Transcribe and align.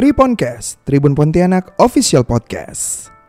Triponcast, 0.00 0.80
Tribun 0.88 1.12
Pontianak 1.12 1.76
Official 1.76 2.24
Podcast. 2.24 3.19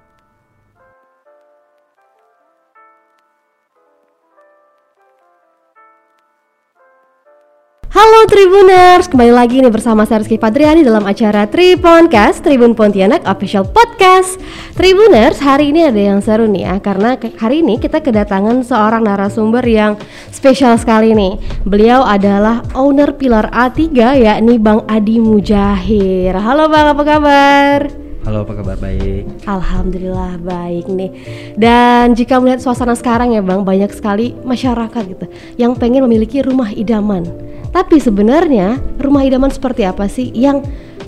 Halo 8.02 8.26
Tribuners, 8.26 9.06
kembali 9.06 9.30
lagi 9.30 9.62
nih 9.62 9.70
bersama 9.70 10.10
saya 10.10 10.26
Rizky 10.26 10.42
Padriani 10.42 10.82
dalam 10.82 11.06
acara 11.06 11.46
Triponcast 11.46 12.42
Tribun 12.42 12.74
Pontianak 12.74 13.22
Official 13.30 13.62
Podcast. 13.62 14.42
Tribuners, 14.74 15.38
hari 15.38 15.70
ini 15.70 15.86
ada 15.86 16.02
yang 16.02 16.18
seru 16.18 16.50
nih 16.50 16.66
ya 16.66 16.76
karena 16.82 17.14
hari 17.38 17.62
ini 17.62 17.78
kita 17.78 18.02
kedatangan 18.02 18.66
seorang 18.66 19.06
narasumber 19.06 19.62
yang 19.70 20.02
spesial 20.34 20.82
sekali 20.82 21.14
nih. 21.14 21.38
Beliau 21.62 22.02
adalah 22.02 22.66
owner 22.74 23.14
Pilar 23.14 23.54
A3 23.54 23.94
yakni 24.18 24.58
Bang 24.58 24.82
Adi 24.90 25.22
Mujahir. 25.22 26.34
Halo 26.34 26.74
Bang, 26.74 26.98
apa 26.98 27.04
kabar? 27.06 27.80
Halo, 28.26 28.50
apa 28.50 28.54
kabar? 28.58 28.82
Baik. 28.82 29.30
Alhamdulillah 29.46 30.42
baik 30.42 30.90
nih. 30.90 31.10
Dan 31.54 32.18
jika 32.18 32.42
melihat 32.42 32.66
suasana 32.66 32.98
sekarang 32.98 33.38
ya 33.38 33.46
Bang, 33.46 33.62
banyak 33.62 33.94
sekali 33.94 34.34
masyarakat 34.42 35.04
gitu 35.06 35.26
yang 35.62 35.78
pengen 35.78 36.02
memiliki 36.10 36.42
rumah 36.42 36.74
idaman. 36.74 37.51
Tapi 37.72 38.04
sebenarnya 38.04 38.80
rumah 39.00 39.24
idaman 39.24 39.48
seperti 39.48 39.88
apa 39.88 40.12
sih 40.12 40.28
yang 40.36 40.60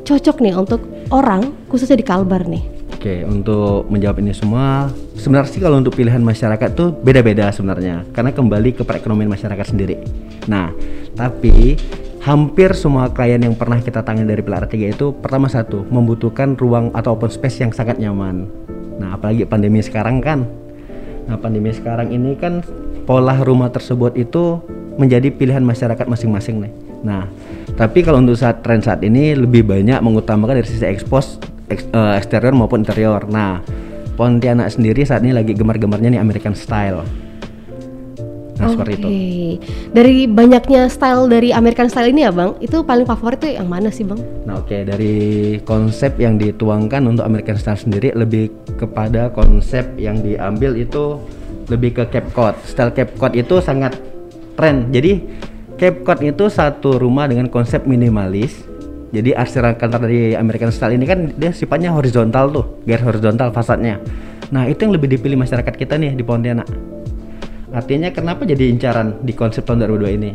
cocok 0.08 0.40
nih 0.40 0.56
untuk 0.56 0.80
orang 1.12 1.52
khususnya 1.68 2.00
di 2.00 2.08
Kalbar 2.08 2.48
nih? 2.48 2.64
Oke, 2.96 3.28
untuk 3.28 3.92
menjawab 3.92 4.24
ini 4.24 4.32
semua, 4.32 4.88
sebenarnya 5.20 5.52
sih 5.52 5.60
kalau 5.60 5.76
untuk 5.76 5.92
pilihan 5.92 6.24
masyarakat 6.24 6.72
tuh 6.72 6.96
beda-beda 6.96 7.52
sebenarnya, 7.52 8.08
karena 8.16 8.32
kembali 8.32 8.80
ke 8.80 8.88
perekonomian 8.88 9.28
masyarakat 9.28 9.76
sendiri. 9.76 10.00
Nah, 10.48 10.72
tapi 11.12 11.76
hampir 12.24 12.72
semua 12.72 13.12
klien 13.12 13.44
yang 13.44 13.60
pernah 13.60 13.84
kita 13.84 14.00
tangani 14.08 14.32
dari 14.32 14.40
Pilar 14.40 14.72
3 14.72 14.96
itu 14.96 15.12
pertama 15.20 15.52
satu 15.52 15.84
membutuhkan 15.92 16.56
ruang 16.56 16.96
atau 16.96 17.20
open 17.20 17.28
space 17.28 17.60
yang 17.60 17.76
sangat 17.76 18.00
nyaman. 18.00 18.48
Nah, 19.04 19.20
apalagi 19.20 19.44
pandemi 19.44 19.84
sekarang 19.84 20.24
kan. 20.24 20.48
Nah, 21.28 21.36
pandemi 21.36 21.76
sekarang 21.76 22.08
ini 22.08 22.40
kan 22.40 22.64
pola 23.04 23.36
rumah 23.44 23.68
tersebut 23.68 24.16
itu 24.16 24.64
menjadi 24.98 25.34
pilihan 25.34 25.64
masyarakat 25.64 26.06
masing-masing 26.06 26.64
nih. 26.64 26.74
Nah, 27.04 27.28
tapi 27.76 28.06
kalau 28.06 28.24
untuk 28.24 28.40
saat 28.40 28.64
tren 28.64 28.80
saat 28.80 29.04
ini 29.04 29.36
lebih 29.36 29.68
banyak 29.68 30.00
mengutamakan 30.00 30.62
dari 30.62 30.70
sisi 30.70 30.86
ekspos 30.88 31.42
eks- 31.68 31.90
eh, 31.92 32.14
eksterior 32.18 32.56
maupun 32.56 32.86
interior. 32.86 33.28
Nah, 33.28 33.60
Pontianak 34.14 34.70
sendiri 34.70 35.02
saat 35.02 35.26
ini 35.26 35.34
lagi 35.34 35.58
gemar-gemarnya 35.58 36.14
nih 36.14 36.22
American 36.22 36.54
style. 36.54 37.02
Nah, 38.62 38.70
seperti 38.70 38.94
itu. 39.02 39.10
Dari 39.90 40.30
banyaknya 40.30 40.86
style 40.86 41.26
dari 41.26 41.50
American 41.50 41.90
style 41.90 42.14
ini 42.14 42.22
ya 42.22 42.32
Bang, 42.32 42.54
itu 42.62 42.86
paling 42.86 43.10
favorit 43.10 43.42
tuh 43.42 43.50
yang 43.50 43.66
mana 43.66 43.90
sih 43.90 44.06
Bang? 44.06 44.22
Nah, 44.46 44.62
oke 44.62 44.86
dari 44.86 45.58
konsep 45.66 46.14
yang 46.22 46.38
dituangkan 46.38 47.02
untuk 47.10 47.26
American 47.26 47.58
Style 47.58 47.82
sendiri 47.82 48.14
lebih 48.14 48.54
kepada 48.78 49.34
konsep 49.34 49.90
yang 49.98 50.22
diambil 50.22 50.78
itu 50.78 51.18
lebih 51.74 51.98
ke 51.98 52.04
Cape 52.14 52.30
Cod. 52.38 52.54
Style 52.70 52.94
Cape 52.94 53.18
Cod 53.18 53.34
itu 53.34 53.58
sangat 53.60 53.98
tren. 54.56 54.90
Jadi 54.94 55.24
Cape 55.78 56.06
Cod 56.06 56.20
itu 56.22 56.48
satu 56.48 57.02
rumah 57.02 57.26
dengan 57.28 57.50
konsep 57.50 57.84
minimalis. 57.90 58.66
Jadi 59.14 59.30
arsiran 59.38 59.78
kantor 59.78 60.10
dari 60.10 60.34
American 60.34 60.74
Style 60.74 60.98
ini 60.98 61.06
kan 61.06 61.30
dia 61.38 61.54
sifatnya 61.54 61.94
horizontal 61.94 62.50
tuh, 62.50 62.66
garis 62.88 63.06
horizontal 63.06 63.54
fasadnya. 63.54 64.02
Nah, 64.50 64.66
itu 64.66 64.86
yang 64.86 64.94
lebih 64.94 65.10
dipilih 65.14 65.38
masyarakat 65.38 65.74
kita 65.74 65.98
nih 66.02 66.18
di 66.18 66.26
Pontianak. 66.26 66.66
Artinya 67.74 68.10
kenapa 68.14 68.46
jadi 68.46 68.70
incaran 68.70 69.22
di 69.26 69.34
konsep 69.34 69.66
tahun 69.66 69.86
2002 69.86 70.18
ini? 70.18 70.32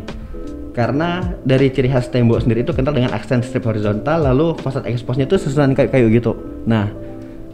Karena 0.75 1.23
dari 1.43 1.71
ciri 1.71 1.91
khas 1.91 2.07
tembok 2.07 2.43
sendiri 2.43 2.63
itu 2.63 2.71
kental 2.71 2.95
dengan 2.95 3.11
aksen 3.11 3.43
strip 3.43 3.67
horizontal 3.67 4.27
lalu 4.27 4.55
fasad 4.59 4.87
eksposnya 4.87 5.27
itu 5.27 5.35
susunan 5.35 5.75
kayu-kayu 5.75 6.07
gitu. 6.11 6.35
Nah, 6.63 6.87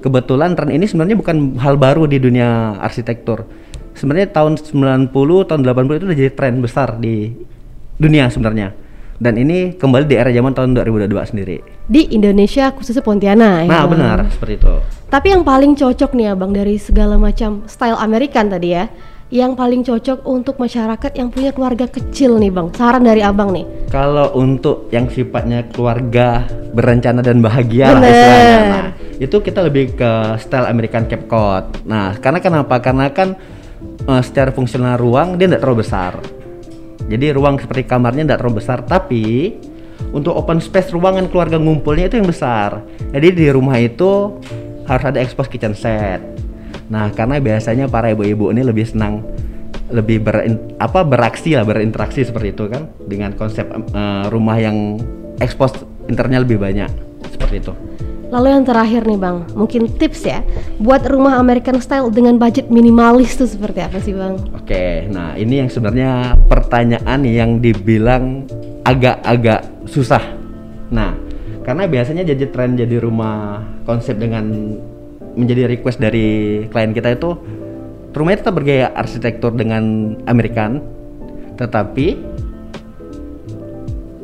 kebetulan 0.01 0.53
tren 0.53 0.69
ini 0.69 0.85
sebenarnya 0.85 1.17
bukan 1.17 1.57
hal 1.57 1.77
baru 1.77 2.05
di 2.05 2.21
dunia 2.21 2.77
arsitektur. 2.81 3.45
Sebenarnya 3.95 4.27
tahun 4.27 4.59
90, 4.59 5.15
tahun 5.47 5.61
80 5.63 5.99
itu 5.99 6.05
udah 6.11 6.19
jadi 6.19 6.31
tren 6.35 6.59
besar 6.59 6.99
di 6.99 7.31
dunia 7.95 8.27
sebenarnya. 8.27 8.75
Dan 9.15 9.39
ini 9.39 9.71
kembali 9.79 10.11
di 10.11 10.19
era 10.19 10.27
zaman 10.27 10.51
tahun 10.51 10.75
2022 10.75 11.31
sendiri. 11.31 11.57
Di 11.87 12.11
Indonesia 12.11 12.67
khususnya 12.75 12.99
Pontianak 12.99 13.63
ya. 13.63 13.71
Nah, 13.71 13.87
Bang? 13.87 13.95
benar 13.95 14.17
seperti 14.27 14.59
itu. 14.59 14.75
Tapi 15.07 15.27
yang 15.31 15.47
paling 15.47 15.79
cocok 15.79 16.11
nih 16.11 16.35
abang 16.35 16.51
dari 16.51 16.75
segala 16.75 17.15
macam 17.15 17.63
style 17.71 17.95
American 17.95 18.51
tadi 18.51 18.75
ya, 18.75 18.91
yang 19.31 19.55
paling 19.55 19.87
cocok 19.87 20.27
untuk 20.27 20.59
masyarakat 20.59 21.11
yang 21.15 21.31
punya 21.31 21.55
keluarga 21.55 21.87
kecil 21.87 22.35
nih 22.35 22.51
bang. 22.51 22.67
Saran 22.75 23.07
dari 23.07 23.23
abang 23.23 23.55
nih. 23.55 23.63
Kalau 23.87 24.35
untuk 24.35 24.91
yang 24.91 25.07
sifatnya 25.07 25.63
keluarga 25.71 26.43
berencana 26.75 27.23
dan 27.23 27.39
bahagia 27.39 27.95
lah 27.95 28.03
istilahnya. 28.03 28.57
Nah, 28.67 28.87
itu 29.15 29.37
kita 29.39 29.63
lebih 29.63 29.95
ke 29.95 30.11
style 30.43 30.67
American 30.67 31.07
Cape 31.07 31.25
Cod. 31.31 31.87
Nah, 31.87 32.19
karena 32.19 32.43
kenapa? 32.43 32.75
Karena 32.83 33.07
kan 33.15 33.39
eh, 34.05 34.23
secara 34.23 34.51
fungsional 34.51 34.99
ruang 34.99 35.39
dia 35.39 35.49
tidak 35.49 35.61
terlalu 35.65 35.85
besar. 35.85 36.19
Jadi 37.05 37.25
ruang 37.37 37.61
seperti 37.61 37.85
kamarnya 37.85 38.25
tidak 38.25 38.39
terlalu 38.41 38.57
besar, 38.61 38.81
tapi 38.81 39.53
untuk 40.09 40.33
open 40.33 40.57
space 40.57 40.89
ruangan 40.89 41.29
keluarga 41.29 41.61
ngumpulnya 41.61 42.09
itu 42.09 42.17
yang 42.17 42.29
besar. 42.29 42.81
Jadi 43.13 43.27
di 43.31 43.45
rumah 43.53 43.77
itu 43.77 44.41
harus 44.89 45.05
ada 45.05 45.21
expose 45.21 45.49
kitchen 45.49 45.77
set. 45.77 46.21
Nah, 46.89 47.09
karena 47.13 47.41
biasanya 47.41 47.89
para 47.89 48.13
ibu-ibu 48.13 48.53
ini 48.53 48.61
lebih 48.61 48.85
senang 48.85 49.25
lebih 49.89 50.25
berin, 50.25 50.57
apa 50.81 51.05
beraksi 51.05 51.53
lah 51.53 51.61
berinteraksi 51.61 52.25
seperti 52.25 52.57
itu 52.57 52.65
kan 52.73 52.89
dengan 53.05 53.37
konsep 53.37 53.69
eh, 53.69 54.25
rumah 54.33 54.57
yang 54.57 54.97
expose 55.37 55.85
internya 56.09 56.41
lebih 56.41 56.57
banyak 56.57 56.89
seperti 57.31 57.55
itu. 57.61 57.73
Lalu 58.33 58.47
yang 58.57 58.63
terakhir 58.65 59.05
nih 59.05 59.19
bang, 59.21 59.37
mungkin 59.53 59.85
tips 59.85 60.25
ya 60.25 60.41
buat 60.81 61.05
rumah 61.05 61.37
American 61.37 61.77
style 61.77 62.09
dengan 62.09 62.41
budget 62.41 62.73
minimalis 62.73 63.37
tuh 63.37 63.45
seperti 63.45 63.85
apa 63.85 64.01
sih 64.01 64.17
bang? 64.17 64.35
Oke, 64.57 65.05
nah 65.13 65.37
ini 65.37 65.61
yang 65.61 65.69
sebenarnya 65.69 66.33
pertanyaan 66.49 67.21
yang 67.21 67.61
dibilang 67.61 68.49
agak-agak 68.81 69.65
susah. 69.85 70.21
Nah, 70.89 71.13
karena 71.61 71.85
biasanya 71.85 72.25
jadi 72.25 72.49
tren 72.49 72.73
jadi 72.73 72.97
rumah 72.97 73.61
konsep 73.85 74.17
dengan 74.17 74.77
menjadi 75.37 75.69
request 75.69 76.01
dari 76.01 76.65
klien 76.71 76.91
kita 76.95 77.13
itu 77.13 77.37
rumahnya 78.15 78.41
tetap 78.41 78.55
bergaya 78.57 78.89
arsitektur 78.95 79.53
dengan 79.53 80.15
American, 80.25 80.81
tetapi 81.61 82.34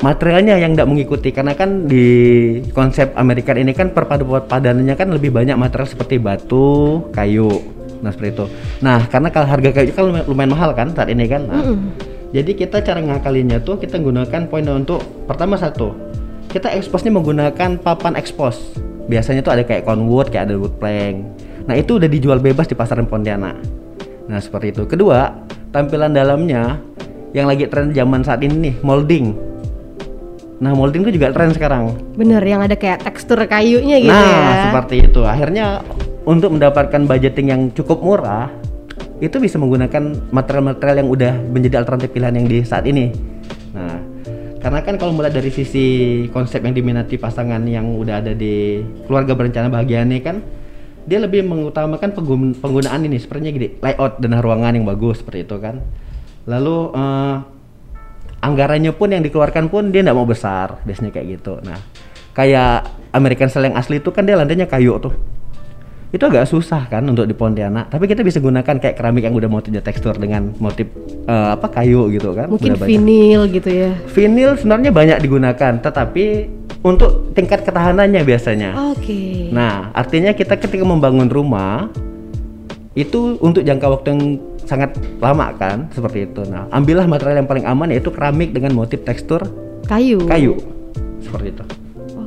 materialnya 0.02 0.58
yang 0.58 0.74
tidak 0.74 0.90
mengikuti 0.90 1.30
karena 1.30 1.54
kan 1.54 1.86
di 1.86 2.06
konsep 2.74 3.14
American 3.14 3.62
ini 3.62 3.72
kan 3.72 3.94
padanannya 3.94 4.98
kan 4.98 5.14
lebih 5.14 5.30
banyak 5.30 5.54
material 5.56 5.88
seperti 5.88 6.18
batu, 6.18 7.06
kayu. 7.14 7.62
Nah, 8.02 8.10
seperti 8.10 8.34
itu. 8.34 8.46
Nah, 8.82 9.06
karena 9.06 9.30
kalau 9.30 9.46
harga 9.46 9.70
kayu 9.70 9.94
kan 9.94 10.04
lumayan, 10.10 10.26
lumayan 10.26 10.52
mahal 10.58 10.74
kan 10.74 10.90
saat 10.92 11.14
ini 11.14 11.30
kan. 11.30 11.46
Nah, 11.46 11.64
Jadi 12.32 12.56
kita 12.56 12.80
cara 12.80 13.04
ngakalinnya 13.04 13.60
tuh 13.60 13.76
kita 13.76 14.00
gunakan 14.00 14.48
poin 14.48 14.64
untuk 14.72 15.04
pertama 15.28 15.60
satu. 15.60 15.92
Kita 16.48 16.72
expose-nya 16.72 17.12
menggunakan 17.12 17.76
papan 17.84 18.16
expose. 18.16 18.80
Biasanya 19.12 19.44
tuh 19.44 19.52
ada 19.52 19.64
kayak 19.68 19.84
conwood, 19.84 20.32
kayak 20.32 20.48
ada 20.48 20.56
wood 20.56 20.80
plank. 20.80 21.28
Nah, 21.68 21.76
itu 21.76 22.00
udah 22.00 22.08
dijual 22.08 22.40
bebas 22.40 22.72
di 22.72 22.76
pasaran 22.80 23.04
Pontianak. 23.04 23.60
Nah, 24.32 24.40
seperti 24.40 24.72
itu. 24.72 24.88
Kedua, 24.88 25.28
tampilan 25.76 26.16
dalamnya 26.16 26.80
yang 27.36 27.52
lagi 27.52 27.68
tren 27.68 27.92
zaman 27.92 28.24
saat 28.24 28.40
ini 28.48 28.72
nih, 28.72 28.76
molding. 28.80 29.51
Nah, 30.62 30.78
molding 30.78 31.02
itu 31.10 31.18
juga 31.18 31.34
tren 31.34 31.50
sekarang. 31.50 31.98
Bener 32.14 32.46
yang 32.46 32.62
ada 32.62 32.78
kayak 32.78 33.02
tekstur 33.02 33.42
kayunya 33.50 33.98
gitu 33.98 34.14
nah, 34.14 34.30
ya. 34.30 34.64
seperti 34.70 35.10
itu. 35.10 35.26
Akhirnya 35.26 35.82
untuk 36.22 36.54
mendapatkan 36.54 37.02
budgeting 37.10 37.48
yang 37.50 37.62
cukup 37.74 37.98
murah, 38.06 38.46
itu 39.18 39.42
bisa 39.42 39.58
menggunakan 39.58 40.30
material-material 40.30 41.02
yang 41.02 41.10
udah 41.10 41.34
menjadi 41.50 41.82
alternatif 41.82 42.14
pilihan 42.14 42.38
yang 42.38 42.46
di 42.46 42.62
saat 42.62 42.86
ini. 42.86 43.10
Nah, 43.74 43.98
karena 44.62 44.86
kan 44.86 45.02
kalau 45.02 45.18
mulai 45.18 45.34
dari 45.34 45.50
sisi 45.50 45.86
konsep 46.30 46.62
yang 46.62 46.78
diminati 46.78 47.18
pasangan 47.18 47.66
yang 47.66 47.98
udah 47.98 48.22
ada 48.22 48.38
di 48.38 48.86
keluarga 49.10 49.34
berencana 49.34 49.66
bahagia 49.66 50.06
nih 50.06 50.22
kan, 50.22 50.46
dia 51.10 51.18
lebih 51.18 51.42
mengutamakan 51.42 52.14
penggun- 52.14 52.54
penggunaan 52.62 53.02
ini 53.02 53.18
sepertinya 53.18 53.50
gini, 53.50 53.82
layout 53.82 54.22
dan 54.22 54.38
ruangan 54.38 54.78
yang 54.78 54.86
bagus 54.86 55.26
seperti 55.26 55.50
itu 55.50 55.58
kan. 55.58 55.82
Lalu 56.46 56.78
eh, 56.94 57.36
anggarannya 58.42 58.92
pun 58.92 59.10
yang 59.10 59.22
dikeluarkan 59.22 59.70
pun 59.70 59.90
dia 59.90 60.02
nggak 60.02 60.14
mau 60.14 60.26
besar 60.26 60.82
biasanya 60.84 61.12
kayak 61.12 61.28
gitu 61.36 61.62
nah 61.62 61.78
kayak 62.32 62.84
American 63.12 63.48
Style 63.48 63.68
yang 63.68 63.76
asli 63.76 63.98
itu 63.98 64.10
kan 64.10 64.24
dia 64.24 64.34
lantainya 64.34 64.66
kayu 64.66 64.98
tuh 64.98 65.14
itu 66.12 66.20
agak 66.22 66.44
susah 66.44 66.86
kan 66.86 67.06
untuk 67.06 67.24
di 67.24 67.32
Pontianak 67.32 67.88
tapi 67.88 68.04
kita 68.04 68.20
bisa 68.20 68.38
gunakan 68.38 68.76
kayak 68.76 68.96
keramik 68.96 69.24
yang 69.24 69.32
udah 69.32 69.48
motifnya 69.48 69.80
tekstur 69.80 70.12
dengan 70.14 70.52
motif 70.58 70.92
eh, 71.24 71.50
apa 71.52 71.72
kayu 71.72 72.10
gitu 72.10 72.34
kan 72.34 72.52
Mungkin 72.52 72.76
Udah 72.76 72.80
banyak. 72.82 72.92
vinil 72.92 73.42
gitu 73.48 73.70
ya. 73.70 73.92
vinil 74.10 74.50
sebenarnya 74.54 74.92
banyak 74.92 75.18
digunakan 75.20 75.72
tetapi 75.80 76.52
untuk 76.82 77.32
tingkat 77.32 77.62
ketahanannya 77.62 78.22
biasanya 78.22 78.76
Oke. 78.92 79.48
Nah, 79.52 79.94
artinya 79.94 80.34
kita 80.34 80.58
ketika 80.58 80.82
membangun 80.82 81.30
rumah 81.30 81.88
itu 82.92 83.40
untuk 83.40 83.64
jangka 83.64 83.88
waktu 83.88 84.08
yang 84.10 84.22
sangat 84.66 84.96
lama 85.20 85.54
kan, 85.58 85.88
seperti 85.92 86.30
itu. 86.30 86.42
Nah, 86.48 86.68
ambillah 86.72 87.06
material 87.06 87.44
yang 87.44 87.50
paling 87.50 87.66
aman 87.66 87.92
yaitu 87.92 88.10
keramik 88.14 88.54
dengan 88.54 88.74
motif 88.76 89.02
tekstur 89.04 89.44
Kayu. 89.86 90.24
kayu. 90.26 90.56
Seperti 91.22 91.48
itu. 91.54 91.64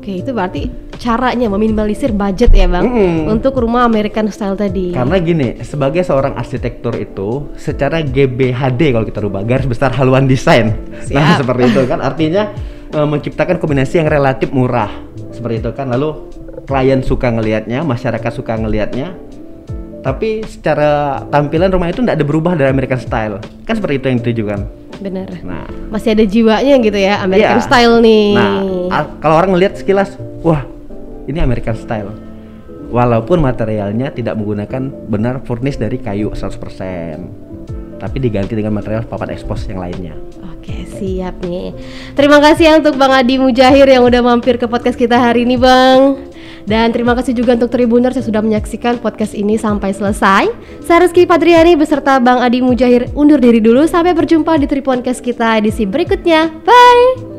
Oke, 0.04 0.20
itu 0.20 0.36
berarti 0.36 0.69
caranya 1.00 1.48
meminimalisir 1.48 2.12
budget 2.12 2.52
ya 2.52 2.69
bang 2.69 2.84
Mm-mm. 2.84 3.32
untuk 3.32 3.56
rumah 3.56 3.88
American 3.88 4.28
style 4.28 4.52
tadi. 4.52 4.92
Karena 4.92 5.16
gini, 5.16 5.56
sebagai 5.64 6.04
seorang 6.04 6.36
arsitektur 6.36 6.92
itu 7.00 7.48
secara 7.56 8.04
GBHD 8.04 8.92
kalau 8.92 9.08
kita 9.08 9.25
rubah 9.25 9.40
garis 9.48 9.64
besar 9.64 9.96
haluan 9.96 10.28
desain. 10.28 10.76
Nah, 11.08 11.40
seperti 11.40 11.72
itu 11.72 11.80
kan 11.88 12.04
artinya 12.04 12.52
eh, 12.92 13.06
menciptakan 13.08 13.56
kombinasi 13.56 14.04
yang 14.04 14.12
relatif 14.12 14.52
murah. 14.52 14.92
Seperti 15.32 15.64
itu 15.64 15.70
kan. 15.72 15.88
Lalu 15.88 16.28
klien 16.69 17.00
suka 17.00 17.32
ngelihatnya, 17.32 17.80
masyarakat 17.80 18.32
suka 18.32 18.60
ngelihatnya. 18.60 19.24
Tapi 20.04 20.44
secara 20.44 21.24
tampilan 21.32 21.72
rumah 21.72 21.88
itu 21.88 22.04
tidak 22.04 22.20
ada 22.20 22.26
berubah 22.28 22.52
dari 22.52 22.68
American 22.68 23.00
style. 23.00 23.40
Kan 23.64 23.80
seperti 23.80 23.94
itu 23.96 24.06
yang 24.12 24.18
ditujukan. 24.20 24.60
Bener. 25.00 25.28
Nah, 25.42 25.64
Masih 25.88 26.12
ada 26.12 26.22
jiwanya 26.22 26.76
gitu 26.78 26.98
ya 26.98 27.24
American 27.24 27.58
Iya. 27.58 27.66
style 27.66 27.94
nih. 27.98 28.26
Nah, 28.36 28.54
kalau 29.18 29.40
orang 29.40 29.56
ngelihat 29.56 29.80
sekilas, 29.80 30.14
wah, 30.44 30.62
ini 31.24 31.40
American 31.40 31.74
style. 31.74 32.12
Walaupun 32.92 33.42
materialnya 33.42 34.12
tidak 34.12 34.38
menggunakan 34.38 34.92
benar 35.08 35.42
furnish 35.42 35.80
dari 35.80 35.98
kayu 35.98 36.30
100%, 36.30 37.26
tapi 37.98 38.22
diganti 38.22 38.54
dengan 38.54 38.76
material 38.76 39.02
papan 39.02 39.34
ekspos 39.34 39.66
yang 39.66 39.82
lainnya. 39.82 40.14
Oke 40.54 40.86
siap 40.94 41.42
nih. 41.42 41.74
Terima 42.14 42.38
kasih 42.38 42.64
ya 42.64 42.72
untuk 42.78 42.94
Bang 42.94 43.10
Adi 43.10 43.34
Mujahir 43.36 43.88
yang 43.88 44.06
udah 44.06 44.22
mampir 44.22 44.56
ke 44.56 44.70
podcast 44.70 44.94
kita 44.94 45.18
hari 45.18 45.42
ini 45.42 45.58
Bang. 45.58 46.22
Dan 46.64 46.96
terima 46.96 47.12
kasih 47.12 47.37
juga 47.37 47.55
untuk 47.56 47.69
Tribuners 47.72 48.16
yang 48.16 48.26
sudah 48.26 48.43
menyaksikan 48.43 48.96
podcast 49.00 49.37
ini 49.37 49.61
sampai 49.61 49.93
selesai. 49.93 50.49
Saya 50.81 51.05
Rizky 51.05 51.28
Padriani 51.28 51.76
beserta 51.76 52.16
Bang 52.20 52.40
Adi 52.40 52.64
Mujahir 52.64 53.12
undur 53.12 53.37
diri 53.37 53.61
dulu. 53.61 53.84
Sampai 53.84 54.16
berjumpa 54.16 54.56
di 54.56 54.66
Triponcast 54.69 55.20
kita 55.20 55.61
edisi 55.61 55.84
berikutnya. 55.84 56.49
Bye. 56.64 57.33